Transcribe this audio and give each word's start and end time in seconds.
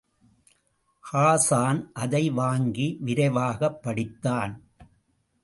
ஹாஸான் 1.13 1.91
அதை 1.93 2.29
வாங்கி 2.29 2.97
விரைவாகப் 2.99 3.87
படித்தான். 3.87 4.59